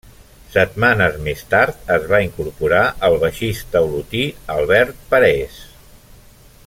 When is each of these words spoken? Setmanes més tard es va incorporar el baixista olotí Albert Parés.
Setmanes 0.53 1.17
més 1.27 1.43
tard 1.51 1.91
es 1.95 2.07
va 2.13 2.21
incorporar 2.29 2.81
el 3.09 3.19
baixista 3.25 3.83
olotí 3.89 4.25
Albert 4.55 5.05
Parés. 5.13 5.61